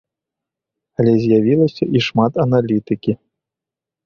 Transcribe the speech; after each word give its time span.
Але 1.03 1.13
з'явілася 1.23 1.83
і 2.01 2.01
шмат 2.07 2.41
аналітыкі. 2.45 3.17